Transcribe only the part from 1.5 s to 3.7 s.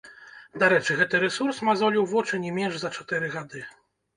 мазоліў вочы не менш за чатыры гады.